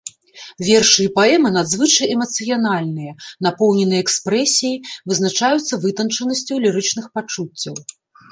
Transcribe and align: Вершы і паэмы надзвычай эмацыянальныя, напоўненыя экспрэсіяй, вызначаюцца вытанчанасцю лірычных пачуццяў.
Вершы 0.67 1.03
і 1.03 1.09
паэмы 1.17 1.49
надзвычай 1.57 2.07
эмацыянальныя, 2.15 3.13
напоўненыя 3.47 4.01
экспрэсіяй, 4.05 4.75
вызначаюцца 5.13 5.81
вытанчанасцю 5.87 6.53
лірычных 6.67 7.05
пачуццяў. 7.19 7.75